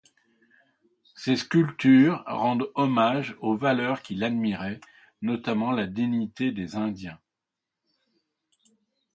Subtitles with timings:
[1.15, 4.81] Ses sculptures rendent hommage aux valeurs qu'il admirait,
[5.21, 7.19] notamment la dignité des indiens.